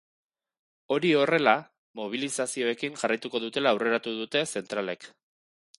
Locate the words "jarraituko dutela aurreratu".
3.03-4.17